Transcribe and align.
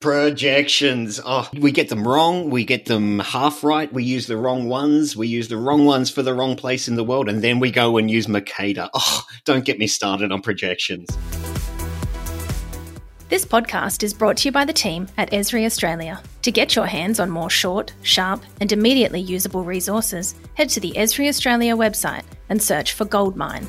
Projections. 0.00 1.20
Oh, 1.24 1.48
we 1.58 1.72
get 1.72 1.88
them 1.88 2.06
wrong. 2.06 2.50
We 2.50 2.66
get 2.66 2.84
them 2.84 3.18
half 3.20 3.64
right. 3.64 3.90
We 3.90 4.04
use 4.04 4.26
the 4.26 4.36
wrong 4.36 4.68
ones. 4.68 5.16
We 5.16 5.26
use 5.26 5.48
the 5.48 5.56
wrong 5.56 5.86
ones 5.86 6.10
for 6.10 6.22
the 6.22 6.34
wrong 6.34 6.54
place 6.54 6.86
in 6.86 6.96
the 6.96 7.04
world. 7.04 7.30
And 7.30 7.42
then 7.42 7.60
we 7.60 7.70
go 7.70 7.96
and 7.96 8.10
use 8.10 8.28
Mercator. 8.28 8.90
Oh, 8.92 9.22
don't 9.46 9.64
get 9.64 9.78
me 9.78 9.86
started 9.86 10.32
on 10.32 10.42
projections. 10.42 11.08
This 13.30 13.46
podcast 13.46 14.02
is 14.02 14.12
brought 14.12 14.36
to 14.38 14.48
you 14.48 14.52
by 14.52 14.66
the 14.66 14.72
team 14.72 15.08
at 15.16 15.30
Esri 15.30 15.64
Australia. 15.64 16.22
To 16.42 16.52
get 16.52 16.76
your 16.76 16.86
hands 16.86 17.18
on 17.18 17.30
more 17.30 17.50
short, 17.50 17.94
sharp, 18.02 18.42
and 18.60 18.70
immediately 18.70 19.20
usable 19.20 19.64
resources, 19.64 20.34
head 20.54 20.68
to 20.70 20.80
the 20.80 20.92
Esri 20.92 21.26
Australia 21.26 21.74
website 21.74 22.22
and 22.50 22.62
search 22.62 22.92
for 22.92 23.06
Goldmine. 23.06 23.66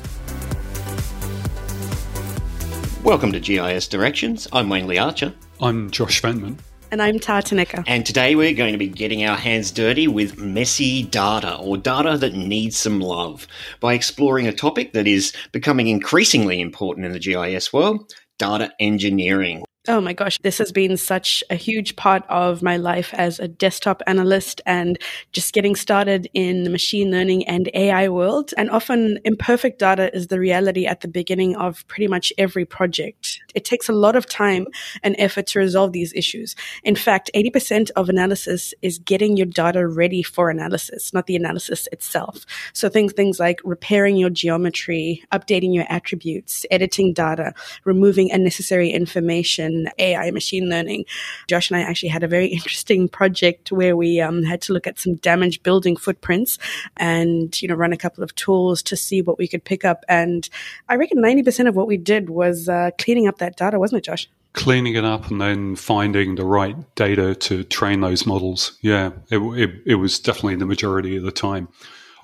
Welcome 3.04 3.30
to 3.32 3.40
GIS 3.40 3.86
Directions. 3.86 4.48
I'm 4.52 4.68
Wayne 4.68 4.88
Lee 4.88 4.98
Archer. 4.98 5.32
I'm 5.60 5.88
Josh 5.90 6.20
Ventman. 6.20 6.58
And 6.90 7.00
I'm 7.00 7.20
Tartanika. 7.20 7.84
And 7.86 8.04
today 8.04 8.34
we're 8.34 8.52
going 8.52 8.72
to 8.72 8.78
be 8.78 8.88
getting 8.88 9.24
our 9.24 9.36
hands 9.36 9.70
dirty 9.70 10.08
with 10.08 10.38
messy 10.38 11.04
data 11.04 11.56
or 11.58 11.76
data 11.76 12.18
that 12.18 12.34
needs 12.34 12.76
some 12.76 13.00
love 13.00 13.46
by 13.78 13.94
exploring 13.94 14.48
a 14.48 14.52
topic 14.52 14.94
that 14.94 15.06
is 15.06 15.32
becoming 15.52 15.86
increasingly 15.86 16.60
important 16.60 17.06
in 17.06 17.12
the 17.12 17.20
GIS 17.20 17.72
world 17.72 18.12
data 18.36 18.72
engineering. 18.80 19.64
Oh 19.90 20.02
my 20.02 20.12
gosh, 20.12 20.36
this 20.42 20.58
has 20.58 20.70
been 20.70 20.98
such 20.98 21.42
a 21.48 21.54
huge 21.54 21.96
part 21.96 22.22
of 22.28 22.62
my 22.62 22.76
life 22.76 23.14
as 23.14 23.40
a 23.40 23.48
desktop 23.48 24.02
analyst 24.06 24.60
and 24.66 24.98
just 25.32 25.54
getting 25.54 25.74
started 25.74 26.28
in 26.34 26.64
the 26.64 26.68
machine 26.68 27.10
learning 27.10 27.48
and 27.48 27.70
AI 27.72 28.10
world. 28.10 28.52
And 28.58 28.70
often 28.70 29.18
imperfect 29.24 29.78
data 29.78 30.14
is 30.14 30.26
the 30.26 30.38
reality 30.38 30.84
at 30.84 31.00
the 31.00 31.08
beginning 31.08 31.56
of 31.56 31.88
pretty 31.88 32.06
much 32.06 32.34
every 32.36 32.66
project. 32.66 33.40
It 33.54 33.64
takes 33.64 33.88
a 33.88 33.94
lot 33.94 34.14
of 34.14 34.26
time 34.26 34.66
and 35.02 35.16
effort 35.18 35.46
to 35.48 35.58
resolve 35.58 35.92
these 35.92 36.12
issues. 36.12 36.54
In 36.84 36.94
fact, 36.94 37.30
80% 37.34 37.90
of 37.96 38.10
analysis 38.10 38.74
is 38.82 38.98
getting 38.98 39.38
your 39.38 39.46
data 39.46 39.88
ready 39.88 40.22
for 40.22 40.50
analysis, 40.50 41.14
not 41.14 41.26
the 41.26 41.36
analysis 41.36 41.88
itself. 41.92 42.44
So 42.74 42.90
things, 42.90 43.14
things 43.14 43.40
like 43.40 43.60
repairing 43.64 44.18
your 44.18 44.28
geometry, 44.28 45.24
updating 45.32 45.74
your 45.74 45.86
attributes, 45.88 46.66
editing 46.70 47.14
data, 47.14 47.54
removing 47.84 48.30
unnecessary 48.30 48.90
information, 48.90 49.77
AI 49.98 50.30
machine 50.30 50.68
learning. 50.68 51.04
Josh 51.46 51.70
and 51.70 51.78
I 51.78 51.82
actually 51.82 52.08
had 52.08 52.22
a 52.22 52.28
very 52.28 52.46
interesting 52.58 53.08
project 53.08 53.70
where 53.70 53.96
we 53.96 54.20
um, 54.20 54.42
had 54.42 54.60
to 54.62 54.72
look 54.72 54.86
at 54.86 54.98
some 54.98 55.16
damaged 55.16 55.62
building 55.62 55.96
footprints 55.96 56.58
and, 56.96 57.60
you 57.60 57.68
know, 57.68 57.74
run 57.74 57.92
a 57.92 57.96
couple 57.96 58.24
of 58.24 58.34
tools 58.34 58.82
to 58.84 58.96
see 58.96 59.22
what 59.22 59.38
we 59.38 59.48
could 59.48 59.64
pick 59.64 59.84
up. 59.84 60.04
And 60.08 60.48
I 60.88 60.96
reckon 60.96 61.18
90% 61.18 61.68
of 61.68 61.76
what 61.76 61.86
we 61.86 61.96
did 61.96 62.30
was 62.30 62.68
uh, 62.68 62.90
cleaning 62.98 63.28
up 63.28 63.38
that 63.38 63.56
data, 63.56 63.78
wasn't 63.78 63.98
it, 63.98 64.04
Josh? 64.04 64.28
cleaning 64.54 64.94
it 64.94 65.04
up 65.04 65.30
and 65.30 65.40
then 65.40 65.76
finding 65.76 66.34
the 66.34 66.44
right 66.44 66.76
data 66.96 67.34
to 67.34 67.62
train 67.64 68.00
those 68.00 68.26
models. 68.26 68.76
Yeah, 68.80 69.10
it, 69.30 69.38
it, 69.38 69.70
it, 69.86 69.94
was 69.96 70.18
definitely 70.18 70.56
the 70.56 70.66
majority 70.66 71.16
of 71.16 71.22
the 71.22 71.30
time. 71.30 71.68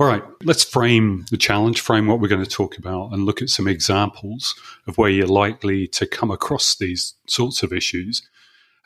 All 0.00 0.08
right, 0.08 0.24
let's 0.42 0.64
frame 0.64 1.24
the 1.30 1.36
challenge, 1.36 1.80
frame 1.80 2.08
what 2.08 2.18
we're 2.18 2.26
going 2.26 2.44
to 2.44 2.50
talk 2.50 2.78
about, 2.78 3.12
and 3.12 3.24
look 3.24 3.40
at 3.40 3.48
some 3.48 3.68
examples 3.68 4.56
of 4.88 4.98
where 4.98 5.08
you're 5.08 5.28
likely 5.28 5.86
to 5.88 6.04
come 6.04 6.32
across 6.32 6.74
these 6.74 7.14
sorts 7.28 7.62
of 7.62 7.72
issues 7.72 8.28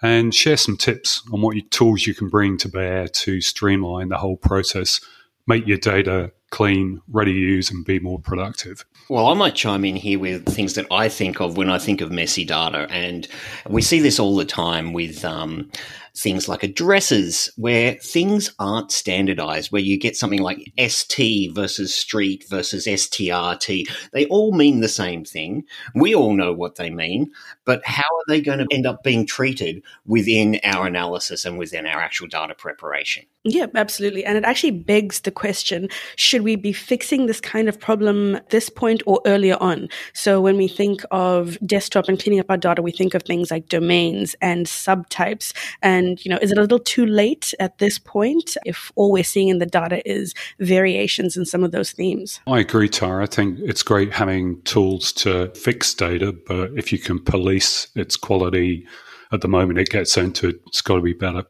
and 0.03 0.35
share 0.35 0.59
some 0.59 0.77
tips 0.77 1.23
on 1.33 1.41
what 1.41 1.57
tools 1.71 2.07
you 2.07 2.15
can 2.15 2.29
bring 2.29 2.59
to 2.59 2.69
bear 2.69 3.09
to 3.09 3.41
streamline 3.41 4.11
the 4.11 4.19
whole 4.19 4.37
process, 4.37 5.01
make 5.47 5.67
your 5.67 5.79
data 5.79 6.31
clean, 6.51 7.01
ready 7.09 7.33
to 7.33 7.39
use, 7.39 7.71
and 7.71 7.85
be 7.85 7.99
more 7.99 8.19
productive. 8.19 8.85
Well, 9.09 9.27
I 9.27 9.35
might 9.35 9.55
chime 9.55 9.85
in 9.85 9.97
here 9.97 10.19
with 10.19 10.47
things 10.47 10.75
that 10.75 10.87
I 10.91 11.09
think 11.09 11.41
of 11.41 11.57
when 11.57 11.71
I 11.71 11.79
think 11.79 12.01
of 12.01 12.11
messy 12.11 12.45
data. 12.45 12.87
And 12.91 13.27
we 13.69 13.83
see 13.83 14.01
this 14.01 14.19
all 14.19 14.37
the 14.37 14.45
time 14.45 14.93
with 14.93 15.25
um, 15.25 15.71
things 16.19 16.49
like 16.49 16.63
addresses 16.63 17.51
where 17.57 17.95
things 17.95 18.53
aren't 18.59 18.91
standardized, 18.91 19.71
where 19.71 19.83
you 19.83 19.97
get 19.99 20.17
something 20.17 20.43
like 20.43 20.73
ST 20.79 21.55
versus 21.55 21.95
street 21.95 22.45
versus 22.49 22.87
STRT. 22.87 23.89
They 24.13 24.27
all 24.27 24.53
mean 24.53 24.81
the 24.81 24.89
same 24.89 25.25
thing. 25.25 25.65
We 25.95 26.15
all 26.15 26.35
know 26.35 26.53
what 26.53 26.75
they 26.75 26.91
mean, 26.91 27.31
but 27.65 27.85
how 27.85 28.03
are 28.03 28.25
they 28.27 28.41
going 28.41 28.59
to 28.59 28.67
end 28.71 28.87
up 28.87 29.03
being 29.03 29.27
treated 29.27 29.83
within 30.07 30.61
our 30.65 30.87
analysis 30.87 31.45
and 31.45 31.57
within 31.57 31.87
our 31.87 32.01
actual 32.01 32.27
data 32.27 32.55
preparation? 32.55 33.25
Yeah, 33.45 33.67
absolutely. 33.75 34.25
And 34.25 34.37
it 34.37 34.45
actually 34.45 34.73
begs 34.73 35.21
the 35.21 35.31
question 35.31 35.89
should 36.17 36.38
we 36.43 36.57
be 36.57 36.73
fixing 36.73 37.27
this 37.27 37.41
kind 37.41 37.69
of 37.69 37.79
problem 37.79 38.39
this 38.51 38.69
point 38.69 39.03
or 39.07 39.21
earlier 39.27 39.57
on? 39.61 39.89
So, 40.13 40.41
when 40.41 40.57
we 40.57 40.69
think 40.69 41.03
of 41.11 41.59
desktop 41.65 42.09
and 42.09 42.19
cleaning 42.19 42.41
up 42.41 42.51
our 42.51 42.57
data, 42.57 42.83
we 42.83 42.93
think 42.93 43.15
of 43.15 43.23
things 43.23 43.51
like 43.51 43.69
domains 43.69 44.35
and 44.41 44.67
subtypes. 44.67 45.53
And, 45.83 46.25
you 46.25 46.31
know, 46.31 46.39
is 46.41 46.53
it 46.53 46.59
a 46.59 46.61
little 46.61 46.79
too 46.79 47.07
late 47.07 47.55
at 47.61 47.79
this 47.79 47.99
point 47.99 48.57
if 48.65 48.93
all 48.97 49.13
we're 49.13 49.25
seeing 49.25 49.49
in 49.49 49.59
the 49.59 49.67
data 49.67 50.07
is 50.09 50.35
variations 50.59 51.37
in 51.37 51.45
some 51.45 51.65
of 51.65 51.73
those 51.73 51.93
themes? 51.93 52.41
I 52.47 52.61
agree, 52.61 52.89
Tara. 52.89 53.23
I 53.23 53.27
think 53.27 53.59
it's 53.61 53.83
great 53.83 54.13
having 54.13 54.63
tools 54.63 55.13
to 55.15 55.49
fix 55.55 55.95
data, 55.95 56.35
but 56.47 56.71
if 56.77 56.93
you 56.93 56.99
can 56.99 57.23
police 57.23 57.89
its 57.95 58.17
quality, 58.17 58.87
at 59.33 59.41
the 59.41 59.49
moment 59.49 59.79
it 59.79 59.91
gets 59.91 60.17
into 60.17 60.59
it's 60.67 60.81
got 60.81 60.97
to 60.97 61.03
be 61.03 61.13
better. 61.13 61.45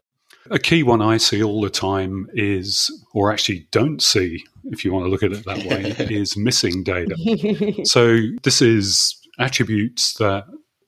A 0.51 0.59
key 0.59 0.81
one 0.81 1.01
I 1.01 1.17
see 1.17 1.43
all 1.43 1.61
the 1.61 1.69
time 1.69 2.27
is, 2.33 2.89
or 3.13 3.31
actually 3.31 3.67
don't 3.71 4.01
see, 4.01 4.43
if 4.71 4.85
you 4.85 4.93
want 4.93 5.05
to 5.05 5.09
look 5.09 5.23
at 5.23 5.31
it 5.31 5.45
that 5.45 5.65
way, 5.65 5.95
is 6.15 6.37
missing 6.37 6.83
data. 6.83 7.15
so 7.83 8.19
this 8.43 8.61
is 8.61 9.15
attributes 9.37 10.13
that 10.15 10.45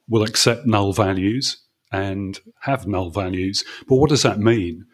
will 0.10 0.24
accept 0.24 0.66
null 0.66 0.94
values 0.94 1.58
and 1.92 2.40
have 2.62 2.88
null 2.88 3.10
values. 3.10 3.64
But 3.88 3.96
what 3.96 4.10
does 4.10 4.24
that 4.24 4.40
mean? 4.40 4.86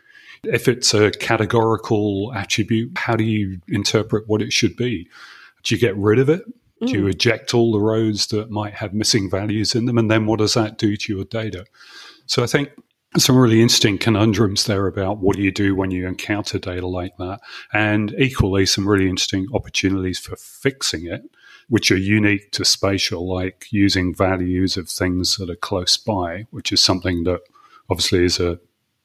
If 0.43 0.67
it's 0.67 0.93
a 0.93 1.11
categorical 1.11 2.31
attribute, 2.35 2.97
how 2.97 3.15
do 3.15 3.23
you 3.23 3.59
interpret 3.67 4.25
what 4.27 4.41
it 4.41 4.53
should 4.53 4.75
be? 4.75 5.09
Do 5.63 5.75
you 5.75 5.81
get 5.81 5.97
rid 5.97 6.19
of 6.19 6.29
it? 6.29 6.43
Do 6.85 6.93
you 6.93 7.05
mm. 7.05 7.11
eject 7.11 7.55
all 7.55 7.71
the 7.71 7.79
rows 7.79 8.27
that 8.27 8.51
might 8.51 8.75
have 8.75 8.93
missing 8.93 9.31
values 9.31 9.73
in 9.73 9.85
them? 9.85 9.97
And 9.97 10.11
then 10.11 10.27
what 10.27 10.37
does 10.37 10.53
that 10.53 10.77
do 10.77 10.95
to 10.95 11.15
your 11.15 11.25
data? 11.25 11.65
So 12.27 12.43
I 12.43 12.45
think 12.45 12.69
some 13.15 13.37
really 13.37 13.61
interesting 13.61 13.97
conundrums 13.97 14.65
there 14.65 14.85
about 14.87 15.19
what 15.19 15.35
do 15.35 15.41
you 15.41 15.51
do 15.51 15.75
when 15.75 15.91
you 15.91 16.07
encounter 16.07 16.59
data 16.59 16.85
like 16.85 17.15
that, 17.17 17.39
and 17.73 18.13
equally 18.19 18.65
some 18.65 18.87
really 18.87 19.09
interesting 19.09 19.47
opportunities 19.53 20.19
for 20.19 20.35
fixing 20.35 21.05
it, 21.05 21.21
which 21.69 21.91
are 21.91 21.97
unique 21.97 22.51
to 22.51 22.65
spatial, 22.65 23.27
like 23.27 23.67
using 23.71 24.13
values 24.13 24.77
of 24.77 24.89
things 24.89 25.37
that 25.37 25.49
are 25.49 25.55
close 25.55 25.97
by, 25.97 26.45
which 26.51 26.71
is 26.71 26.81
something 26.81 27.23
that 27.23 27.41
obviously 27.89 28.25
is 28.25 28.39
a 28.39 28.59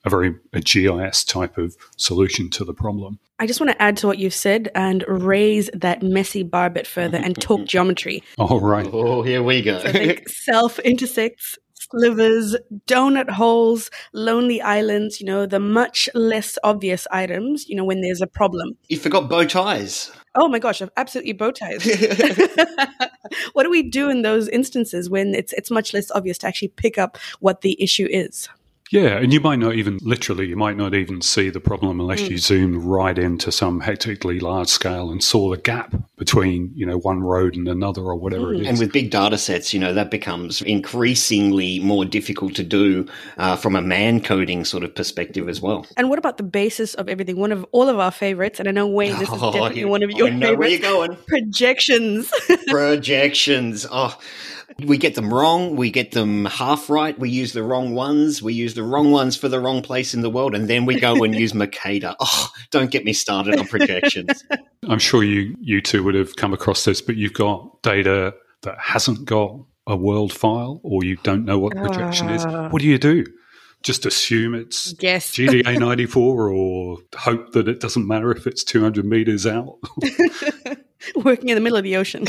a 0.04 0.10
very 0.10 0.34
a 0.52 0.60
GIS 0.60 1.24
type 1.24 1.58
of 1.58 1.76
solution 1.96 2.50
to 2.50 2.64
the 2.64 2.74
problem. 2.74 3.20
I 3.38 3.46
just 3.46 3.60
want 3.60 3.70
to 3.70 3.82
add 3.82 3.96
to 3.98 4.06
what 4.06 4.18
you've 4.18 4.34
said 4.34 4.70
and 4.74 5.04
raise 5.06 5.70
that 5.74 6.02
messy 6.02 6.42
bar 6.42 6.66
a 6.66 6.70
bit 6.70 6.86
further 6.86 7.18
and 7.18 7.40
talk 7.40 7.64
geometry. 7.66 8.22
All 8.38 8.60
right. 8.60 8.88
Oh, 8.92 9.22
here 9.22 9.42
we 9.42 9.62
go. 9.62 9.78
So 9.80 10.14
self 10.26 10.78
intersects 10.80 11.58
slivers, 11.92 12.56
donut 12.86 13.30
holes, 13.30 13.90
lonely 14.12 14.60
islands, 14.60 15.20
you 15.20 15.26
know, 15.26 15.46
the 15.46 15.60
much 15.60 16.08
less 16.14 16.58
obvious 16.64 17.06
items, 17.10 17.68
you 17.68 17.76
know, 17.76 17.84
when 17.84 18.00
there's 18.00 18.20
a 18.20 18.26
problem. 18.26 18.76
You 18.88 18.98
forgot 18.98 19.28
bow 19.28 19.44
ties. 19.44 20.10
Oh 20.34 20.48
my 20.48 20.58
gosh, 20.58 20.82
absolutely 20.96 21.34
bow 21.34 21.50
ties. 21.50 21.84
what 23.52 23.64
do 23.64 23.70
we 23.70 23.82
do 23.82 24.08
in 24.08 24.22
those 24.22 24.48
instances 24.48 25.10
when 25.10 25.34
it's 25.34 25.52
it's 25.52 25.70
much 25.70 25.92
less 25.92 26.10
obvious 26.10 26.38
to 26.38 26.46
actually 26.46 26.68
pick 26.68 26.96
up 26.98 27.18
what 27.40 27.60
the 27.60 27.80
issue 27.82 28.08
is? 28.10 28.48
Yeah, 28.92 29.16
and 29.16 29.32
you 29.32 29.40
might 29.40 29.58
not 29.58 29.74
even 29.74 29.98
literally, 30.02 30.48
you 30.48 30.56
might 30.56 30.76
not 30.76 30.92
even 30.92 31.22
see 31.22 31.48
the 31.48 31.60
problem 31.60 31.98
unless 31.98 32.20
mm. 32.20 32.32
you 32.32 32.36
zoom 32.38 32.86
right 32.86 33.16
into 33.16 33.50
some 33.50 33.80
hectically 33.80 34.38
large 34.38 34.68
scale 34.68 35.10
and 35.10 35.24
saw 35.24 35.48
the 35.48 35.56
gap 35.56 35.94
between, 36.18 36.70
you 36.74 36.84
know, 36.84 36.98
one 36.98 37.20
road 37.20 37.56
and 37.56 37.66
another 37.68 38.02
or 38.02 38.16
whatever 38.16 38.48
mm. 38.48 38.56
it 38.56 38.60
is. 38.60 38.68
And 38.68 38.78
with 38.78 38.92
big 38.92 39.10
data 39.10 39.38
sets, 39.38 39.72
you 39.72 39.80
know, 39.80 39.94
that 39.94 40.10
becomes 40.10 40.60
increasingly 40.60 41.80
more 41.80 42.04
difficult 42.04 42.54
to 42.56 42.62
do 42.62 43.08
uh, 43.38 43.56
from 43.56 43.76
a 43.76 43.80
man 43.80 44.20
coding 44.20 44.62
sort 44.62 44.84
of 44.84 44.94
perspective 44.94 45.48
as 45.48 45.62
well. 45.62 45.86
And 45.96 46.10
what 46.10 46.18
about 46.18 46.36
the 46.36 46.42
basis 46.42 46.92
of 46.92 47.08
everything? 47.08 47.36
One 47.36 47.50
of 47.50 47.64
all 47.72 47.88
of 47.88 47.98
our 47.98 48.10
favorites, 48.10 48.60
and 48.60 48.68
I 48.68 48.72
know 48.72 48.86
Wayne, 48.86 49.18
this 49.18 49.22
is 49.22 49.28
oh, 49.42 49.52
definitely 49.52 49.86
one 49.86 50.02
of 50.02 50.10
your 50.10 50.26
I 50.26 50.30
know 50.32 50.48
favorites. 50.48 50.58
Where 50.58 50.68
you're 50.68 51.08
going? 51.08 51.16
Projections. 51.26 52.30
Projections. 52.66 53.86
Oh 53.90 54.18
we 54.84 54.96
get 54.98 55.14
them 55.14 55.32
wrong. 55.32 55.76
We 55.76 55.90
get 55.90 56.12
them 56.12 56.44
half 56.46 56.88
right. 56.90 57.18
We 57.18 57.30
use 57.30 57.52
the 57.52 57.62
wrong 57.62 57.94
ones. 57.94 58.42
We 58.42 58.54
use 58.54 58.74
the 58.74 58.82
wrong 58.82 59.10
ones 59.12 59.36
for 59.36 59.48
the 59.48 59.60
wrong 59.60 59.82
place 59.82 60.14
in 60.14 60.20
the 60.20 60.30
world. 60.30 60.54
And 60.54 60.68
then 60.68 60.86
we 60.86 60.98
go 60.98 61.22
and 61.24 61.34
use 61.34 61.54
Mercator. 61.54 62.14
Oh, 62.24 62.48
don't 62.70 62.90
get 62.90 63.04
me 63.04 63.12
started 63.12 63.58
on 63.58 63.66
projections. 63.66 64.44
I'm 64.88 65.00
sure 65.00 65.24
you, 65.24 65.56
you 65.60 65.80
two 65.80 66.02
would 66.04 66.14
have 66.14 66.36
come 66.36 66.54
across 66.54 66.84
this, 66.84 67.02
but 67.02 67.16
you've 67.16 67.34
got 67.34 67.82
data 67.82 68.34
that 68.62 68.78
hasn't 68.78 69.24
got 69.24 69.60
a 69.86 69.96
world 69.96 70.32
file 70.32 70.80
or 70.82 71.04
you 71.04 71.16
don't 71.22 71.44
know 71.44 71.58
what 71.58 71.74
the 71.74 71.80
projection 71.80 72.28
uh, 72.28 72.34
is. 72.34 72.44
Ah. 72.46 72.68
What 72.68 72.80
do 72.80 72.88
you 72.88 72.98
do? 72.98 73.26
Just 73.82 74.06
assume 74.06 74.54
it's 74.54 74.94
yes. 75.00 75.32
GDA 75.32 75.78
94 75.80 76.48
or 76.50 76.98
hope 77.16 77.52
that 77.52 77.68
it 77.68 77.80
doesn't 77.80 78.06
matter 78.06 78.30
if 78.30 78.46
it's 78.46 78.62
200 78.62 79.04
meters 79.04 79.46
out? 79.46 79.78
working 81.24 81.48
in 81.48 81.54
the 81.54 81.60
middle 81.60 81.78
of 81.78 81.84
the 81.84 81.96
ocean. 81.96 82.24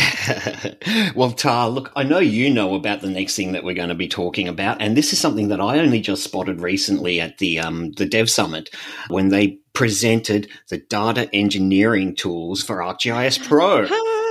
well, 1.16 1.32
Tar, 1.32 1.70
look, 1.70 1.92
I 1.96 2.04
know 2.04 2.20
you 2.20 2.50
know 2.50 2.76
about 2.76 3.02
the 3.02 3.10
next 3.10 3.36
thing 3.36 3.52
that 3.54 3.64
we're 3.64 3.74
going 3.76 3.90
to 3.90 3.96
be 3.96 4.08
talking 4.08 4.48
about, 4.48 4.82
and 4.82 4.98
this 4.98 5.14
is 5.14 5.20
something 5.20 5.50
that 5.50 5.62
I 5.62 5.80
only 5.80 6.00
just 6.00 6.24
spotted 6.24 6.62
recently 6.62 7.20
at 7.20 7.38
the 7.38 7.60
um, 7.60 7.92
the 7.94 8.06
Dev 8.06 8.30
Summit 8.30 8.70
when 9.10 9.30
they 9.30 9.60
presented 9.74 10.50
the 10.70 10.78
data 10.78 11.30
engineering 11.34 12.16
tools 12.16 12.64
for 12.64 12.78
ArcGIS 12.78 13.48
Pro. 13.48 13.88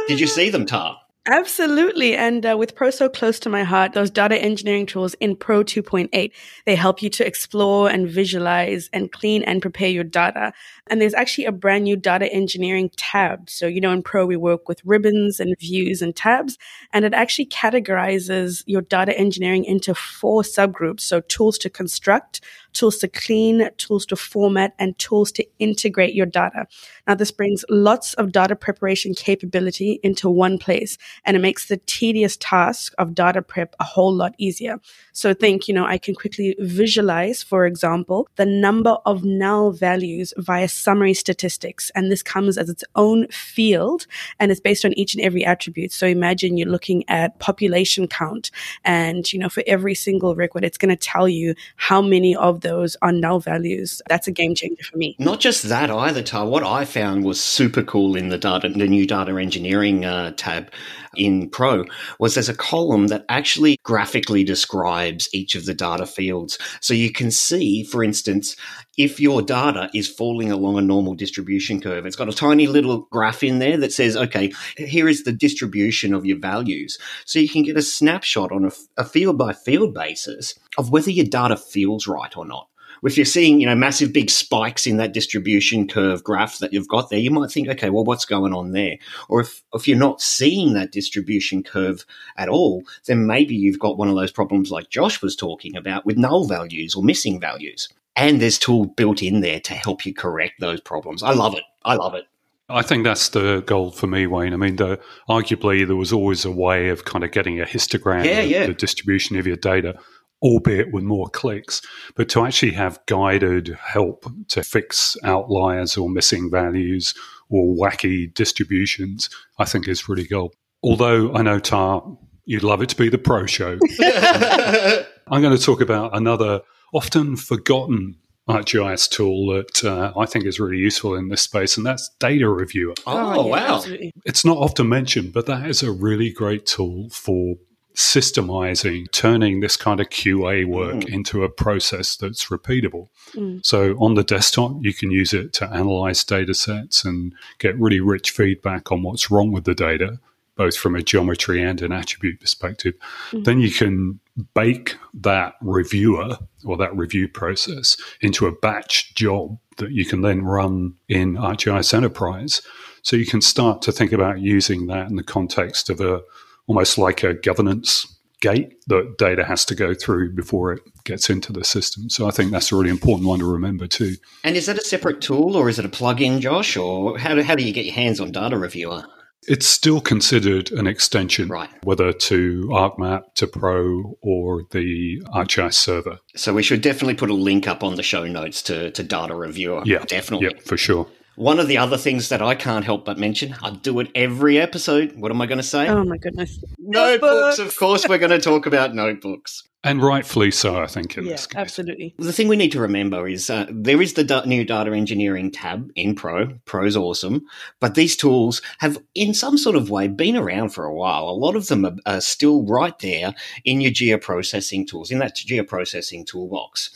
Did 0.07 0.21
you 0.21 0.27
see 0.27 0.51
them, 0.51 0.67
Tar? 0.67 0.99
Absolutely. 1.29 2.17
And 2.17 2.45
uh, 2.45 2.57
with 2.59 2.75
Pro 2.75 2.91
so 2.91 3.09
close 3.09 3.39
to 3.41 3.49
my 3.49 3.63
heart, 3.63 3.93
those 3.93 4.11
data 4.11 4.37
engineering 4.37 4.87
tools 4.87 5.15
in 5.15 5.37
Pro 5.37 5.63
2.8, 5.63 6.33
they 6.67 6.75
help 6.75 7.01
you 7.01 7.09
to 7.11 7.25
explore 7.25 7.89
and 7.89 8.11
visualize 8.11 8.91
and 8.93 9.13
clean 9.13 9.45
and 9.45 9.63
prepare 9.63 9.89
your 9.89 10.03
data. 10.03 10.53
And 10.89 11.01
there's 11.01 11.15
actually 11.15 11.45
a 11.45 11.53
brand 11.53 11.85
new 11.85 11.95
data 11.95 12.27
engineering 12.33 12.91
tab. 12.97 13.49
So, 13.49 13.69
you 13.69 13.81
know, 13.81 13.93
in 13.93 14.03
Pro, 14.03 14.27
we 14.27 14.37
work 14.37 14.69
with 14.69 14.85
ribbons 14.85 15.39
and 15.39 15.55
views 15.61 16.03
and 16.03 16.17
tabs, 16.17 16.59
and 16.93 17.05
it 17.05 17.15
actually 17.15 17.47
categorizes 17.47 18.65
your 18.67 18.83
data 18.83 19.17
engineering 19.17 19.65
into 19.65 19.95
four 19.95 20.43
subgroups. 20.43 21.03
So 21.03 21.21
tools 21.21 21.57
to 21.59 21.71
construct, 21.71 22.41
tools 22.73 22.99
to 22.99 23.09
clean, 23.09 23.69
tools 23.77 24.07
to 24.07 24.17
format, 24.17 24.75
and 24.79 24.99
tools 24.99 25.33
to 25.33 25.47
integrate 25.59 26.15
your 26.15 26.27
data. 26.27 26.67
Now, 27.07 27.15
this 27.15 27.31
brings 27.31 27.65
lots 27.69 28.15
of 28.15 28.33
data 28.33 28.57
preparation 28.57 29.15
capability 29.15 30.01
into 30.03 30.31
one 30.31 30.59
place, 30.59 30.99
and 31.25 31.37
it 31.37 31.41
makes 31.41 31.67
the 31.67 31.79
tedious 31.87 32.37
task 32.39 32.93
of 32.99 33.15
data 33.15 33.43
prep 33.43 33.75
a 33.81 33.85
whole 33.85 34.13
lot 34.13 34.35
easier. 34.39 34.79
So 35.13 35.35
think, 35.35 35.69
you 35.69 35.75
know, 35.75 35.85
I 35.85 35.99
can 35.99 36.15
quickly 36.15 36.57
visualize, 36.59 37.43
for 37.43 37.67
example, 37.67 38.29
the 38.37 38.47
number 38.47 38.97
of 39.05 39.25
null 39.25 39.73
values 39.73 40.33
via 40.37 40.69
summary 40.69 41.15
statistics. 41.15 41.91
And 41.95 42.11
this 42.11 42.23
comes 42.23 42.57
as 42.57 42.69
its 42.69 42.85
own 42.95 43.29
field 43.29 44.07
and 44.41 44.51
it's 44.51 44.61
based 44.61 44.85
on 44.85 44.93
each 44.95 45.15
and 45.15 45.23
every 45.23 45.45
attribute. 45.45 45.93
So 45.93 46.07
imagine 46.07 46.57
you're 46.57 46.69
looking 46.69 47.05
at 47.09 47.39
population 47.39 48.09
count 48.09 48.51
and, 48.85 49.31
you 49.33 49.39
know, 49.39 49.49
for 49.49 49.63
every 49.67 49.95
single 49.95 50.35
record, 50.35 50.65
it's 50.65 50.79
going 50.79 50.89
to 50.89 50.97
tell 50.97 51.29
you 51.29 51.55
how 51.77 52.01
many 52.01 52.35
of 52.35 52.62
those 52.63 52.97
are 53.03 53.13
null 53.13 53.41
values. 53.41 54.01
That's 54.09 54.27
a 54.27 54.33
game 54.33 54.55
changer 54.55 54.83
for 54.85 54.97
me. 54.97 55.17
Not 55.19 55.41
just 55.41 55.65
that 55.65 55.91
either, 55.91 56.23
Tar. 56.23 56.47
What 56.47 56.63
I 56.65 56.85
found 56.85 57.25
was 57.25 57.41
super 57.41 57.83
cool 57.83 58.17
in 58.17 58.29
the 58.29 58.39
data, 58.39 58.69
the 58.69 58.89
new 58.89 59.07
data 59.07 59.37
engineering 59.37 60.05
uh, 60.05 60.33
tab 60.37 60.71
in 61.17 61.49
Pro 61.51 61.85
was 62.19 62.35
there's 62.35 62.49
a 62.49 62.55
column 62.55 63.09
that 63.09 63.25
actually 63.29 63.77
graphically 63.83 64.45
describes 64.45 65.29
each 65.33 65.55
of 65.55 65.67
the 65.67 65.75
data 65.75 66.07
fields. 66.07 66.59
So 66.81 66.95
you 66.95 67.13
can 67.13 67.31
see, 67.31 67.85
for 67.85 68.03
instance, 68.03 68.57
if 68.99 69.21
your 69.21 69.43
data 69.43 69.91
is 69.95 70.09
falling 70.09 70.51
along 70.51 70.79
a 70.79 70.83
normal 70.83 71.15
distribution 71.15 71.81
curve, 71.81 72.07
it's 72.07 72.17
got 72.17 72.29
a 72.29 72.33
tiny 72.33 72.67
little 72.67 73.09
graph 73.11 73.43
in 73.43 73.59
there 73.59 73.77
that 73.79 73.93
says, 73.93 74.17
okay, 74.17 74.53
here 74.77 75.09
is 75.09 75.25
the 75.25 75.33
distribution 75.33 76.15
of 76.15 76.27
your 76.27 76.39
values. 76.39 76.99
So 77.25 77.39
you 77.39 77.49
can 77.49 77.63
get 77.63 77.77
a 77.77 77.83
snapshot 77.83 78.53
on 78.53 78.67
a, 78.67 78.71
a 78.97 79.05
field 79.05 79.39
by 79.39 79.53
field 79.53 79.95
basis 79.95 80.59
of 80.79 80.91
whether 80.91 81.11
your 81.11 81.27
data 81.27 81.57
feels 81.57 82.07
right 82.07 82.37
or 82.37 82.47
not 82.47 82.69
if 83.03 83.17
you're 83.17 83.25
seeing, 83.25 83.61
you 83.61 83.67
know, 83.67 83.75
massive 83.75 84.13
big 84.13 84.31
spikes 84.31 84.87
in 84.87 84.97
that 84.99 85.13
distribution 85.13 85.89
curve 85.89 86.23
graph 86.23 86.59
that 86.59 86.73
you've 86.73 86.89
got 86.89 87.11
there, 87.11 87.19
you 87.19 87.31
might 87.31 87.51
think, 87.51 87.69
okay, 87.69 87.91
well, 87.91 88.05
what's 88.05 88.25
going 88.25 88.53
on 88.53 88.73
there? 88.73 88.97
Or 89.29 89.41
if, 89.41 89.63
if 89.75 89.89
you're 89.89 89.99
not 89.99 90.21
seeing 90.21 90.75
that 90.75 90.93
distribution 90.93 91.63
curve 91.63 92.05
at 92.37 92.49
all, 92.49 92.85
then 93.07 93.27
maybe 93.27 93.55
you've 93.55 93.79
got 93.79 93.99
one 93.99 94.09
of 94.09 94.15
those 94.15 94.33
problems 94.33 94.71
like 94.71 94.91
Josh 94.91 95.21
was 95.21 95.37
talking 95.37 95.77
about 95.77 96.07
with 96.07 96.17
null 96.17 96.47
values 96.47 96.95
or 96.95 97.03
missing 97.03 97.41
values. 97.41 97.89
And 98.15 98.41
there's 98.41 98.59
tool 98.59 98.87
built 98.87 99.23
in 99.23 99.41
there 99.41 99.61
to 99.61 99.75
help 99.75 100.05
you 100.05 100.15
correct 100.15 100.61
those 100.61 100.81
problems. 100.81 101.23
I 101.23 101.33
love 101.33 101.55
it. 101.55 101.65
I 101.85 101.95
love 101.95 102.15
it. 102.15 102.25
I 102.69 102.83
think 102.83 103.05
that's 103.05 103.31
the 103.31 103.63
goal 103.67 103.91
for 103.91 104.07
me, 104.07 104.27
Wayne. 104.27 104.55
I 104.55 104.57
mean, 104.57 104.77
the, 104.77 104.99
arguably 105.29 105.87
there 105.87 105.97
was 105.97 106.13
always 106.13 106.45
a 106.45 106.51
way 106.51 106.89
of 106.89 107.05
kind 107.05 107.25
of 107.25 107.31
getting 107.33 107.61
a 107.61 107.65
histogram 107.65 108.25
yeah, 108.25 108.41
of 108.41 108.51
yeah. 108.51 108.67
the 108.67 108.75
distribution 108.75 109.37
of 109.37 109.47
your 109.47 109.57
data 109.57 109.99
albeit 110.43 110.93
with 110.93 111.05
more 111.05 111.29
clicks. 111.29 111.81
But 112.15 112.29
to 112.31 112.45
actually 112.45 112.73
have 112.73 113.01
guided 113.07 113.69
help 113.81 114.27
to 114.49 114.63
fix 114.63 115.17
outliers 115.25 115.97
or 115.97 116.11
missing 116.11 116.51
values 116.51 117.15
or 117.49 117.75
wacky 117.75 118.33
distributions, 118.33 119.31
I 119.59 119.65
think 119.65 119.89
is 119.89 120.09
really 120.09 120.27
gold. 120.27 120.55
Although 120.83 121.35
I 121.35 121.43
know 121.43 121.59
Tar, 121.59 122.03
you'd 122.45 122.65
love 122.65 122.83
it 122.83 122.89
to 122.91 122.97
be 122.97 123.09
the 123.09 123.19
pro 123.19 123.47
show. 123.47 123.79
I'm 125.29 125.43
going 125.43 125.57
to 125.57 125.63
talk 125.63 125.81
about 125.81 126.17
another 126.17 126.63
often 126.93 127.37
forgotten 127.37 128.17
ArcGIS 128.49 129.09
tool 129.09 129.47
that 129.55 129.85
uh, 129.85 130.13
I 130.19 130.27
think 130.27 130.45
is 130.45 130.59
really 130.59 130.79
useful 130.79 131.15
in 131.15 131.29
this 131.29 131.43
space, 131.43 131.77
and 131.77 131.87
that's 131.87 132.11
Data 132.19 132.49
Reviewer. 132.49 132.95
Oh, 133.07 133.41
oh 133.41 133.45
yeah, 133.45 133.51
wow. 133.51 133.77
Absolutely. 133.77 134.13
It's 134.25 134.45
not 134.45 134.59
often 134.59 134.89
mentioned, 134.89 135.33
but 135.33 135.47
that 135.47 135.69
is 135.69 135.83
a 135.83 135.93
really 135.93 136.31
great 136.31 136.67
tool 136.67 137.09
for 137.11 137.55
systemizing, 137.95 139.11
turning 139.13 139.61
this 139.61 139.77
kind 139.77 140.01
of 140.01 140.09
QA 140.09 140.67
work 140.67 140.97
mm. 140.97 141.09
into 141.09 141.45
a 141.45 141.49
process 141.49 142.17
that's 142.17 142.47
repeatable. 142.47 143.09
Mm. 143.35 143.65
So 143.65 143.93
on 143.99 144.15
the 144.15 144.25
desktop, 144.25 144.77
you 144.81 144.95
can 144.95 145.11
use 145.11 145.33
it 145.33 145.53
to 145.55 145.67
analyze 145.67 146.25
data 146.25 146.55
sets 146.55 147.05
and 147.05 147.35
get 147.59 147.79
really 147.79 148.01
rich 148.01 148.31
feedback 148.31 148.91
on 148.91 149.03
what's 149.03 149.31
wrong 149.31 149.53
with 149.53 149.65
the 149.65 149.75
data, 149.75 150.19
both 150.57 150.77
from 150.77 150.95
a 150.95 151.03
geometry 151.03 151.63
and 151.63 151.83
an 151.83 151.93
attribute 151.93 152.41
perspective. 152.41 152.95
Mm. 153.31 153.45
Then 153.45 153.61
you 153.61 153.71
can 153.71 154.21
bake 154.55 154.97
that 155.13 155.55
reviewer 155.61 156.39
or 156.65 156.77
that 156.79 156.97
review 156.97 157.29
process 157.29 157.97
into 158.21 158.47
a 158.47 158.53
batch 158.53 159.15
job 159.15 159.59
that 159.77 159.91
you 159.91 160.05
can 160.05 160.23
then 160.23 160.43
run 160.43 160.95
in 161.09 161.35
ArcGIS 161.35 161.93
Enterprise. 161.93 162.63
So 163.03 163.17
you 163.17 163.27
can 163.27 163.41
start 163.41 163.83
to 163.83 163.93
think 163.93 164.13
about 164.13 164.41
using 164.41 164.87
that 164.87 165.09
in 165.09 165.17
the 165.17 165.25
context 165.25 165.91
of 165.91 166.01
a 166.01 166.23
almost 166.67 166.99
like 166.99 167.23
a 167.23 167.35
governance 167.35 168.07
gate 168.41 168.75
that 168.89 169.17
data 169.19 169.45
has 169.45 169.65
to 169.65 169.75
go 169.75 169.95
through 169.95 170.35
before 170.35 170.73
it 170.73 170.83
gets 171.05 171.31
into 171.31 171.53
the 171.53 171.65
system. 171.65 172.11
So 172.11 172.27
I 172.27 172.33
think 172.33 172.51
that's 172.51 172.73
a 172.73 172.77
really 172.77 172.91
important 172.91 173.29
one 173.29 173.39
to 173.39 173.51
remember 173.51 173.87
too. 173.87 174.17
And 174.45 174.57
is 174.57 174.67
that 174.67 174.77
a 174.77 174.85
separate 174.85 175.23
tool 175.23 175.57
or 175.57 175.69
is 175.69 175.79
it 175.79 175.85
a 175.85 175.89
plugin, 175.89 176.41
Josh? 176.41 176.77
Or 176.77 177.19
how 177.19 177.35
do, 177.35 177.43
how 177.43 177.55
do 177.55 177.65
you 177.65 177.73
get 177.73 177.87
your 177.87 177.95
hands 177.95 178.21
on 178.21 178.33
Data 178.33 178.59
Reviewer? 178.59 179.05
It's 179.49 179.67
still 179.67 180.01
considered 180.01 180.71
an 180.71 180.87
extension, 180.87 181.49
right. 181.49 181.69
whether 181.83 182.13
to 182.13 182.69
ArcMap, 182.71 183.35
to 183.35 183.49
Pro, 183.49 184.17
or 184.23 184.63
the 184.71 185.21
ArcGIS 185.35 185.75
server. 185.75 186.19
So 186.37 186.55
we 186.55 186.63
should 186.63 186.81
definitely 186.81 187.15
put 187.15 187.29
a 187.29 187.35
link 187.35 187.67
up 187.67 187.83
on 187.83 187.97
the 187.97 188.05
show 188.05 188.25
notes 188.25 188.63
to, 188.63 188.93
to 188.93 189.03
Data 189.03 189.35
Reviewer. 189.35 189.83
Yeah, 189.85 190.05
definitely. 190.05 190.47
Yeah, 190.47 190.63
for 190.65 190.77
sure. 190.77 191.09
One 191.37 191.59
of 191.59 191.67
the 191.67 191.79
other 191.79 191.97
things 191.97 192.29
that 192.29 192.43
I 192.43 192.55
can't 192.55 192.85
help 192.85 193.05
but 193.05 193.19
mention, 193.19 193.55
I 193.63 193.71
do 193.71 194.01
it 194.01 194.11
every 194.15 194.61
episode. 194.61 195.17
What 195.17 195.31
am 195.31 195.41
I 195.41 195.47
going 195.47 195.59
to 195.59 195.65
say? 195.65 195.89
Oh 195.89 196.05
my 196.05 196.19
goodness. 196.19 196.63
Notebooks. 196.79 197.59
Of 197.59 197.77
course, 197.77 198.07
we're 198.07 198.19
going 198.19 198.31
to 198.31 198.39
talk 198.39 198.67
about 198.67 198.95
notebooks. 198.95 199.63
And 199.85 200.01
rightfully 200.01 200.53
so, 200.53 200.81
I 200.81 200.87
think, 200.87 201.19
in 201.19 201.25
yeah, 201.25 201.33
this 201.33 201.47
case. 201.49 201.59
Absolutely. 201.59 202.15
The 202.17 202.33
thing 202.33 202.47
we 202.47 202.57
need 202.57 202.71
to 202.73 202.81
remember 202.81 203.27
is 203.27 203.51
uh, 203.51 203.67
there 203.69 204.01
is 204.01 204.15
the 204.15 204.23
da- 204.23 204.45
new 204.45 204.65
data 204.65 204.93
engineering 204.93 205.51
tab 205.51 205.91
in 205.97 206.15
Pro. 206.15 206.51
Pro's 206.67 206.97
awesome. 206.97 207.47
But 207.81 207.97
these 207.97 208.15
tools 208.15 208.63
have, 208.79 208.99
in 209.15 209.35
some 209.35 209.59
sort 209.59 209.75
of 209.75 209.91
way, 209.91 210.07
been 210.07 210.37
around 210.37 210.69
for 210.69 210.85
a 210.85 210.95
while. 210.95 211.25
A 211.25 211.31
lot 211.31 211.57
of 211.57 211.67
them 211.67 211.85
are, 211.85 211.97
are 212.07 212.21
still 212.21 212.65
right 212.65 212.97
there 213.01 213.35
in 213.65 213.81
your 213.81 213.91
geoprocessing 213.91 214.87
tools, 214.87 215.11
in 215.11 215.19
that 215.19 215.35
geoprocessing 215.35 216.27
toolbox. 216.27 216.91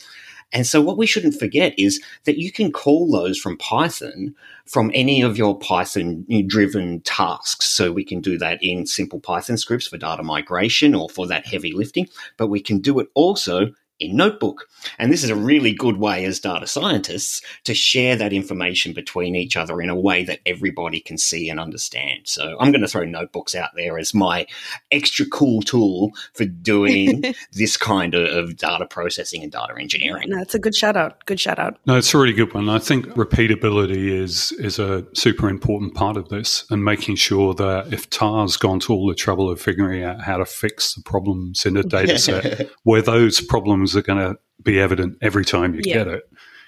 And 0.53 0.65
so 0.65 0.81
what 0.81 0.97
we 0.97 1.05
shouldn't 1.05 1.39
forget 1.39 1.73
is 1.77 2.01
that 2.23 2.37
you 2.37 2.51
can 2.51 2.71
call 2.71 3.11
those 3.11 3.37
from 3.37 3.57
Python 3.57 4.33
from 4.65 4.91
any 4.93 5.21
of 5.21 5.37
your 5.37 5.57
Python 5.59 6.25
driven 6.47 7.01
tasks. 7.01 7.65
So 7.65 7.91
we 7.91 8.05
can 8.05 8.21
do 8.21 8.37
that 8.37 8.59
in 8.61 8.85
simple 8.85 9.19
Python 9.19 9.57
scripts 9.57 9.87
for 9.87 9.97
data 9.97 10.23
migration 10.23 10.95
or 10.95 11.09
for 11.09 11.27
that 11.27 11.45
heavy 11.45 11.73
lifting, 11.73 12.07
but 12.37 12.47
we 12.47 12.61
can 12.61 12.79
do 12.79 12.99
it 12.99 13.07
also 13.13 13.73
in 13.99 14.15
Notebook. 14.15 14.67
And 14.99 15.11
this 15.11 15.23
is 15.23 15.29
a 15.29 15.35
really 15.35 15.73
good 15.73 15.97
way 15.97 16.25
as 16.25 16.39
data 16.39 16.67
scientists 16.67 17.41
to 17.63 17.73
share 17.73 18.15
that 18.15 18.33
information 18.33 18.93
between 18.93 19.35
each 19.35 19.57
other 19.57 19.81
in 19.81 19.89
a 19.89 19.95
way 19.95 20.23
that 20.23 20.39
everybody 20.45 20.99
can 20.99 21.17
see 21.17 21.49
and 21.49 21.59
understand. 21.59 22.21
So 22.25 22.55
I'm 22.59 22.71
going 22.71 22.81
to 22.81 22.87
throw 22.87 23.03
notebooks 23.03 23.55
out 23.55 23.71
there 23.75 23.97
as 23.97 24.13
my 24.13 24.47
extra 24.91 25.25
cool 25.25 25.61
tool 25.61 26.11
for 26.33 26.45
doing 26.45 27.23
this 27.53 27.77
kind 27.77 28.13
of, 28.13 28.57
data 28.57 28.85
processing 28.85 29.43
and 29.43 29.51
data 29.51 29.73
engineering. 29.79 30.29
No, 30.29 30.41
it's 30.41 30.55
a 30.55 30.59
good 30.59 30.75
shout 30.75 30.95
out. 30.95 31.23
Good 31.25 31.39
shout 31.39 31.59
out. 31.59 31.77
No, 31.85 31.97
it's 31.97 32.13
a 32.13 32.17
really 32.17 32.33
good 32.33 32.53
one. 32.53 32.69
I 32.69 32.79
think 32.79 33.05
repeatability 33.09 34.09
is 34.09 34.51
is 34.53 34.79
a 34.79 35.05
super 35.13 35.49
important 35.49 35.93
part 35.93 36.17
of 36.17 36.29
this 36.29 36.65
and 36.69 36.83
making 36.83 37.15
sure 37.15 37.53
that 37.55 37.93
if 37.93 38.09
TAR's 38.09 38.57
gone 38.57 38.79
to 38.81 38.93
all 38.93 39.07
the 39.07 39.15
trouble 39.15 39.49
of 39.49 39.61
figuring 39.61 40.03
out 40.03 40.21
how 40.21 40.37
to 40.37 40.45
fix 40.45 40.95
the 40.95 41.01
problems 41.01 41.65
in 41.65 41.77
a 41.77 41.83
data 41.83 42.17
set, 42.17 42.69
where 42.83 43.01
those 43.01 43.41
problems 43.41 43.86
problems 43.87 43.95
are 43.95 44.13
going 44.13 44.33
to 44.33 44.39
be 44.63 44.79
evident 44.79 45.17
every 45.21 45.45
time 45.45 45.73
you 45.75 45.81
yeah. 45.83 45.93
get 45.95 46.07
it. 46.07 46.23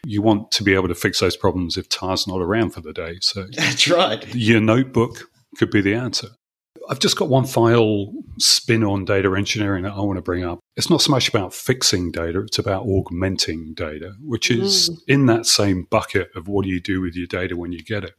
You 0.05 0.21
want 0.21 0.51
to 0.51 0.63
be 0.63 0.73
able 0.75 0.87
to 0.87 0.95
fix 0.95 1.19
those 1.19 1.35
problems 1.35 1.77
if 1.77 1.89
TAR's 1.89 2.27
not 2.27 2.41
around 2.41 2.71
for 2.71 2.81
the 2.81 2.93
day. 2.93 3.17
So 3.21 3.45
that's 3.51 3.87
right. 3.87 4.23
Your 4.33 4.61
notebook 4.61 5.29
could 5.57 5.71
be 5.71 5.81
the 5.81 5.95
answer. 5.95 6.29
I've 6.89 6.99
just 6.99 7.17
got 7.17 7.29
one 7.29 7.45
final 7.45 8.13
spin 8.39 8.83
on 8.83 9.05
data 9.05 9.35
engineering 9.35 9.83
that 9.83 9.93
I 9.93 9.99
want 9.99 10.17
to 10.17 10.23
bring 10.23 10.43
up. 10.43 10.59
It's 10.75 10.89
not 10.89 11.01
so 11.01 11.11
much 11.11 11.29
about 11.29 11.53
fixing 11.53 12.11
data, 12.11 12.39
it's 12.39 12.57
about 12.57 12.85
augmenting 12.85 13.73
data, 13.75 14.13
which 14.21 14.49
is 14.49 14.89
mm. 14.89 14.97
in 15.07 15.25
that 15.27 15.45
same 15.45 15.83
bucket 15.91 16.29
of 16.35 16.47
what 16.47 16.63
do 16.63 16.69
you 16.69 16.79
do 16.79 17.01
with 17.01 17.15
your 17.15 17.27
data 17.27 17.55
when 17.55 17.73
you 17.73 17.83
get 17.83 18.03
it. 18.03 18.15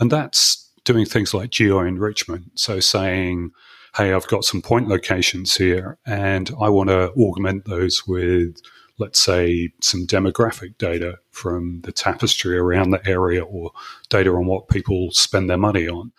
And 0.00 0.10
that's 0.10 0.72
doing 0.84 1.04
things 1.04 1.32
like 1.32 1.50
geo 1.50 1.80
enrichment. 1.80 2.58
So 2.58 2.80
saying, 2.80 3.50
hey, 3.98 4.12
I've 4.12 4.28
got 4.28 4.44
some 4.44 4.62
point 4.62 4.86
locations 4.86 5.56
here 5.56 5.98
and 6.06 6.48
I 6.60 6.68
want 6.68 6.88
to 6.88 7.10
augment 7.14 7.64
those 7.64 8.06
with, 8.06 8.60
let's 8.96 9.18
say, 9.18 9.70
some 9.80 10.06
demographic 10.06 10.78
data 10.78 11.18
from 11.32 11.80
the 11.82 11.90
tapestry 11.90 12.56
around 12.56 12.90
the 12.90 13.04
area 13.04 13.42
or 13.42 13.72
data 14.08 14.30
on 14.30 14.46
what 14.46 14.68
people 14.68 15.10
spend 15.10 15.50
their 15.50 15.58
money 15.58 15.88
on. 15.88 16.12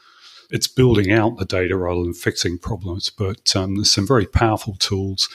It's 0.52 0.68
building 0.68 1.14
out 1.14 1.38
the 1.38 1.46
data 1.46 1.78
rather 1.78 2.04
than 2.04 2.14
fixing 2.14 2.58
problems, 2.58 3.10
but 3.10 3.56
um, 3.56 3.76
there's 3.76 3.92
some 3.92 4.06
very 4.06 4.26
powerful 4.26 4.76
tools 4.78 5.30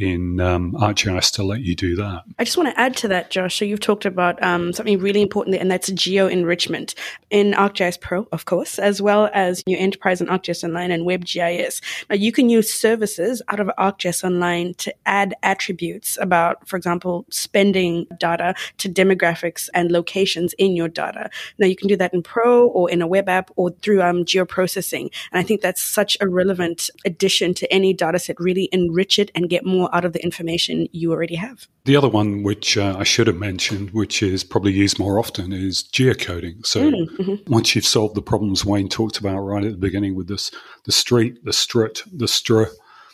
in 0.00 0.40
um, 0.40 0.72
ArcGIS 0.72 1.32
to 1.34 1.42
let 1.42 1.60
you 1.60 1.74
do 1.74 1.96
that. 1.96 2.22
I 2.38 2.44
just 2.44 2.56
want 2.56 2.68
to 2.70 2.80
add 2.80 2.96
to 2.98 3.08
that, 3.08 3.30
Josh. 3.30 3.58
So 3.58 3.64
you've 3.64 3.80
talked 3.80 4.06
about 4.06 4.42
um, 4.42 4.72
something 4.72 4.98
really 4.98 5.22
important, 5.22 5.56
and 5.56 5.70
that's 5.70 5.90
geo 5.90 6.26
enrichment 6.26 6.94
in 7.30 7.52
ArcGIS 7.52 8.00
Pro, 8.00 8.26
of 8.32 8.44
course, 8.44 8.78
as 8.78 9.02
well 9.02 9.28
as 9.34 9.62
your 9.66 9.78
Enterprise 9.78 10.20
and 10.20 10.30
ArcGIS 10.30 10.64
Online 10.64 10.90
and 10.90 11.04
WebGIS. 11.06 11.82
Now 12.08 12.16
you 12.16 12.32
can 12.32 12.48
use 12.48 12.72
services 12.72 13.42
out 13.48 13.60
of 13.60 13.70
ArcGIS 13.78 14.24
Online 14.24 14.74
to 14.74 14.94
add 15.06 15.34
attributes 15.42 16.16
about, 16.20 16.66
for 16.66 16.76
example, 16.76 17.26
spending 17.30 18.06
data 18.18 18.54
to 18.78 18.88
demographics 18.88 19.68
and 19.74 19.92
locations 19.92 20.54
in 20.54 20.76
your 20.76 20.88
data. 20.88 21.28
Now 21.58 21.66
you 21.66 21.76
can 21.76 21.88
do 21.88 21.96
that 21.96 22.14
in 22.14 22.22
Pro 22.22 22.68
or 22.68 22.90
in 22.90 23.02
a 23.02 23.06
web 23.06 23.28
app 23.28 23.50
or 23.56 23.70
through 23.82 24.02
um, 24.02 24.24
geoprocessing, 24.24 25.10
and 25.32 25.40
I 25.40 25.42
think 25.42 25.60
that's 25.60 25.82
such 25.82 26.16
a 26.20 26.28
relevant 26.28 26.88
addition 27.04 27.54
to 27.54 27.70
any 27.72 27.92
data 27.92 28.18
set. 28.18 28.40
Really 28.40 28.68
enrich 28.72 29.18
it 29.18 29.30
and 29.34 29.50
get 29.50 29.66
more 29.66 29.89
out 29.92 30.04
of 30.04 30.12
the 30.12 30.22
information 30.22 30.88
you 30.92 31.12
already 31.12 31.36
have. 31.36 31.66
The 31.84 31.96
other 31.96 32.08
one, 32.08 32.42
which 32.42 32.76
uh, 32.76 32.96
I 32.98 33.04
should 33.04 33.26
have 33.26 33.36
mentioned, 33.36 33.90
which 33.90 34.22
is 34.22 34.44
probably 34.44 34.72
used 34.72 34.98
more 34.98 35.18
often, 35.18 35.52
is 35.52 35.82
geocoding. 35.82 36.64
So 36.66 36.90
mm, 36.90 37.08
mm-hmm. 37.16 37.52
once 37.52 37.74
you've 37.74 37.86
solved 37.86 38.14
the 38.14 38.22
problems 38.22 38.64
Wayne 38.64 38.88
talked 38.88 39.18
about 39.18 39.40
right 39.40 39.64
at 39.64 39.72
the 39.72 39.78
beginning 39.78 40.14
with 40.14 40.28
this, 40.28 40.50
the 40.84 40.92
street, 40.92 41.44
the 41.44 41.52
strut, 41.52 42.02
the 42.12 42.28
str. 42.28 42.64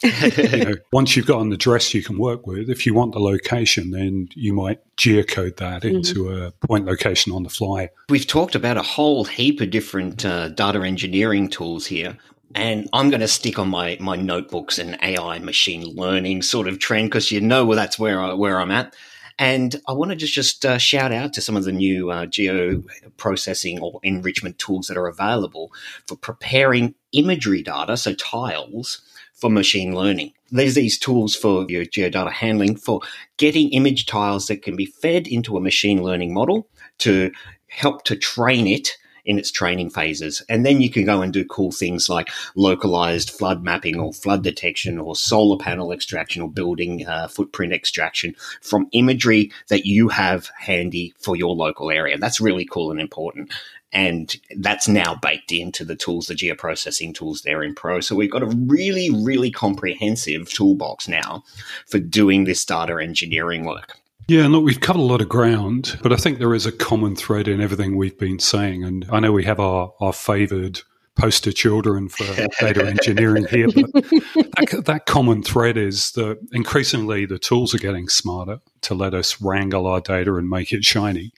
you 0.02 0.64
know, 0.64 0.74
once 0.92 1.16
you've 1.16 1.26
got 1.26 1.40
an 1.40 1.52
address 1.52 1.94
you 1.94 2.02
can 2.02 2.18
work 2.18 2.46
with, 2.46 2.68
if 2.68 2.84
you 2.84 2.92
want 2.92 3.12
the 3.12 3.18
location, 3.18 3.90
then 3.90 4.28
you 4.34 4.52
might 4.52 4.80
geocode 4.96 5.56
that 5.56 5.82
mm-hmm. 5.82 5.96
into 5.96 6.30
a 6.30 6.50
point 6.66 6.84
location 6.84 7.32
on 7.32 7.42
the 7.42 7.48
fly. 7.48 7.88
We've 8.10 8.26
talked 8.26 8.54
about 8.54 8.76
a 8.76 8.82
whole 8.82 9.24
heap 9.24 9.60
of 9.60 9.70
different 9.70 10.24
uh, 10.24 10.50
data 10.50 10.82
engineering 10.82 11.48
tools 11.48 11.86
here. 11.86 12.18
And 12.54 12.88
I'm 12.92 13.10
going 13.10 13.20
to 13.20 13.28
stick 13.28 13.58
on 13.58 13.68
my, 13.68 13.96
my 14.00 14.16
notebooks 14.16 14.78
and 14.78 14.98
AI 15.02 15.38
machine 15.38 15.82
learning 15.82 16.42
sort 16.42 16.68
of 16.68 16.78
trend 16.78 17.10
because 17.10 17.30
you 17.30 17.40
know 17.40 17.64
well, 17.64 17.76
that's 17.76 17.98
where, 17.98 18.20
I, 18.20 18.32
where 18.34 18.60
I'm 18.60 18.70
at. 18.70 18.94
And 19.38 19.82
I 19.86 19.92
want 19.92 20.12
to 20.12 20.16
just, 20.16 20.32
just 20.32 20.64
uh, 20.64 20.78
shout 20.78 21.12
out 21.12 21.34
to 21.34 21.42
some 21.42 21.56
of 21.56 21.64
the 21.64 21.72
new 21.72 22.10
uh, 22.10 22.24
geo 22.24 22.82
processing 23.18 23.80
or 23.80 24.00
enrichment 24.02 24.58
tools 24.58 24.86
that 24.86 24.96
are 24.96 25.08
available 25.08 25.72
for 26.06 26.16
preparing 26.16 26.94
imagery 27.12 27.62
data, 27.62 27.98
so 27.98 28.14
tiles, 28.14 29.02
for 29.34 29.50
machine 29.50 29.94
learning. 29.94 30.32
There's 30.50 30.74
these 30.74 30.98
tools 30.98 31.36
for 31.36 31.66
your 31.68 31.84
geodata 31.84 32.32
handling 32.32 32.76
for 32.76 33.00
getting 33.36 33.70
image 33.70 34.06
tiles 34.06 34.46
that 34.46 34.62
can 34.62 34.74
be 34.74 34.86
fed 34.86 35.26
into 35.26 35.56
a 35.56 35.60
machine 35.60 36.02
learning 36.02 36.32
model 36.32 36.68
to 36.98 37.30
help 37.68 38.04
to 38.04 38.16
train 38.16 38.66
it 38.66 38.96
in 39.26 39.38
its 39.38 39.50
training 39.50 39.90
phases. 39.90 40.40
And 40.48 40.64
then 40.64 40.80
you 40.80 40.88
can 40.88 41.04
go 41.04 41.20
and 41.20 41.32
do 41.32 41.44
cool 41.44 41.72
things 41.72 42.08
like 42.08 42.30
localized 42.54 43.30
flood 43.30 43.62
mapping 43.62 43.98
or 43.98 44.12
flood 44.12 44.42
detection 44.42 44.98
or 44.98 45.16
solar 45.16 45.58
panel 45.58 45.92
extraction 45.92 46.40
or 46.40 46.48
building 46.48 47.06
uh, 47.06 47.28
footprint 47.28 47.72
extraction 47.72 48.34
from 48.62 48.88
imagery 48.92 49.52
that 49.68 49.84
you 49.84 50.08
have 50.08 50.48
handy 50.58 51.12
for 51.18 51.36
your 51.36 51.54
local 51.54 51.90
area. 51.90 52.16
That's 52.16 52.40
really 52.40 52.64
cool 52.64 52.90
and 52.90 53.00
important. 53.00 53.52
And 53.92 54.36
that's 54.58 54.88
now 54.88 55.14
baked 55.14 55.52
into 55.52 55.84
the 55.84 55.96
tools, 55.96 56.26
the 56.26 56.34
geoprocessing 56.34 57.14
tools 57.14 57.42
there 57.42 57.62
in 57.62 57.74
Pro. 57.74 58.00
So 58.00 58.14
we've 58.14 58.30
got 58.30 58.42
a 58.42 58.56
really, 58.66 59.10
really 59.10 59.50
comprehensive 59.50 60.52
toolbox 60.52 61.08
now 61.08 61.44
for 61.86 61.98
doing 61.98 62.44
this 62.44 62.64
data 62.64 62.98
engineering 63.02 63.64
work. 63.64 63.98
Yeah, 64.28 64.48
look, 64.48 64.64
we've 64.64 64.80
covered 64.80 65.00
a 65.00 65.04
lot 65.04 65.20
of 65.20 65.28
ground, 65.28 66.00
but 66.02 66.12
I 66.12 66.16
think 66.16 66.38
there 66.38 66.54
is 66.54 66.66
a 66.66 66.72
common 66.72 67.14
thread 67.14 67.46
in 67.46 67.60
everything 67.60 67.96
we've 67.96 68.18
been 68.18 68.40
saying. 68.40 68.82
And 68.82 69.06
I 69.10 69.20
know 69.20 69.30
we 69.30 69.44
have 69.44 69.60
our, 69.60 69.94
our 70.00 70.12
favoured 70.12 70.80
poster 71.14 71.52
children 71.52 72.08
for 72.08 72.24
data 72.60 72.88
engineering 72.88 73.46
here, 73.48 73.68
but 73.68 73.92
that, 73.92 74.82
that, 74.84 75.06
common 75.06 75.44
thread 75.44 75.76
is 75.76 76.10
that 76.12 76.40
increasingly 76.52 77.24
the 77.24 77.38
tools 77.38 77.72
are 77.72 77.78
getting 77.78 78.08
smarter 78.08 78.58
to 78.82 78.94
let 78.94 79.14
us 79.14 79.40
wrangle 79.40 79.86
our 79.86 80.00
data 80.00 80.34
and 80.34 80.50
make 80.50 80.72
it 80.72 80.84
shiny. 80.84 81.32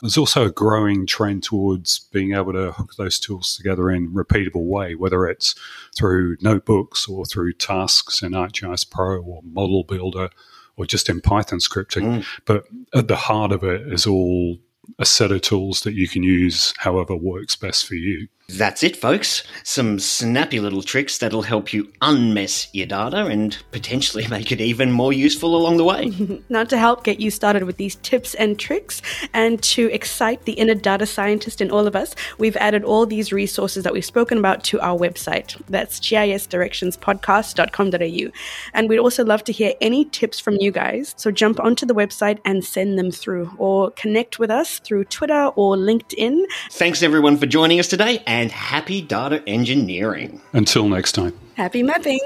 There's 0.00 0.16
also 0.16 0.46
a 0.46 0.52
growing 0.52 1.06
trend 1.06 1.42
towards 1.42 1.98
being 2.12 2.34
able 2.34 2.52
to 2.52 2.70
hook 2.70 2.92
those 2.96 3.18
tools 3.18 3.56
together 3.56 3.90
in 3.90 4.06
a 4.06 4.10
repeatable 4.10 4.64
way, 4.64 4.94
whether 4.94 5.26
it's 5.26 5.56
through 5.96 6.36
notebooks 6.40 7.08
or 7.08 7.26
through 7.26 7.54
tasks 7.54 8.22
in 8.22 8.30
ArcGIS 8.30 8.88
Pro 8.88 9.20
or 9.20 9.40
Model 9.42 9.82
Builder 9.82 10.30
or 10.78 10.86
just 10.86 11.08
in 11.10 11.20
Python 11.20 11.58
scripting. 11.58 12.02
Mm. 12.02 12.26
But 12.46 12.64
at 12.94 13.08
the 13.08 13.16
heart 13.16 13.52
of 13.52 13.62
it 13.64 13.92
is 13.92 14.06
all 14.06 14.58
a 14.98 15.04
set 15.04 15.32
of 15.32 15.42
tools 15.42 15.82
that 15.82 15.94
you 15.94 16.08
can 16.08 16.22
use 16.22 16.72
however 16.78 17.14
works 17.14 17.56
best 17.56 17.86
for 17.86 17.94
you. 17.94 18.28
That's 18.50 18.82
it, 18.82 18.96
folks. 18.96 19.42
Some 19.62 19.98
snappy 19.98 20.58
little 20.58 20.82
tricks 20.82 21.18
that'll 21.18 21.42
help 21.42 21.74
you 21.74 21.92
unmess 22.00 22.68
your 22.72 22.86
data 22.86 23.26
and 23.26 23.58
potentially 23.72 24.26
make 24.28 24.50
it 24.50 24.62
even 24.62 24.90
more 24.90 25.12
useful 25.12 25.54
along 25.54 25.76
the 25.76 25.84
way. 25.84 26.40
now, 26.48 26.64
to 26.64 26.78
help 26.78 27.04
get 27.04 27.20
you 27.20 27.30
started 27.30 27.64
with 27.64 27.76
these 27.76 27.96
tips 27.96 28.32
and 28.34 28.58
tricks 28.58 29.02
and 29.34 29.62
to 29.64 29.92
excite 29.92 30.46
the 30.46 30.54
inner 30.54 30.74
data 30.74 31.04
scientist 31.04 31.60
in 31.60 31.70
all 31.70 31.86
of 31.86 31.94
us, 31.94 32.14
we've 32.38 32.56
added 32.56 32.84
all 32.84 33.04
these 33.04 33.34
resources 33.34 33.84
that 33.84 33.92
we've 33.92 34.02
spoken 34.02 34.38
about 34.38 34.64
to 34.64 34.80
our 34.80 34.98
website. 34.98 35.60
That's 35.66 36.00
gisdirectionspodcast.com.au. 36.00 38.32
And 38.72 38.88
we'd 38.88 38.98
also 38.98 39.26
love 39.26 39.44
to 39.44 39.52
hear 39.52 39.74
any 39.82 40.06
tips 40.06 40.40
from 40.40 40.56
you 40.58 40.70
guys. 40.70 41.12
So 41.18 41.30
jump 41.30 41.60
onto 41.60 41.84
the 41.84 41.94
website 41.94 42.38
and 42.46 42.64
send 42.64 42.98
them 42.98 43.10
through 43.10 43.50
or 43.58 43.90
connect 43.90 44.38
with 44.38 44.50
us 44.50 44.78
through 44.78 45.04
Twitter 45.04 45.48
or 45.54 45.76
LinkedIn. 45.76 46.46
Thanks, 46.70 47.02
everyone, 47.02 47.36
for 47.36 47.44
joining 47.44 47.78
us 47.78 47.88
today 47.88 48.22
and 48.38 48.52
happy 48.52 49.02
data 49.02 49.42
engineering. 49.48 50.40
Until 50.52 50.88
next 50.88 51.12
time. 51.12 51.32
Happy 51.56 51.82
mapping. 51.82 52.20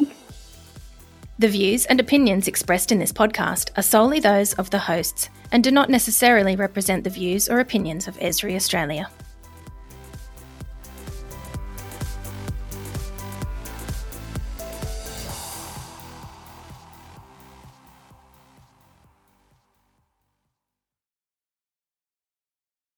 The 1.38 1.48
views 1.48 1.86
and 1.86 1.98
opinions 1.98 2.46
expressed 2.46 2.92
in 2.92 2.98
this 2.98 3.14
podcast 3.14 3.70
are 3.78 3.82
solely 3.82 4.20
those 4.20 4.52
of 4.54 4.68
the 4.68 4.78
hosts 4.78 5.30
and 5.50 5.64
do 5.64 5.70
not 5.70 5.88
necessarily 5.88 6.54
represent 6.54 7.04
the 7.04 7.10
views 7.10 7.48
or 7.48 7.60
opinions 7.60 8.06
of 8.08 8.18
Esri 8.18 8.54
Australia. 8.54 9.10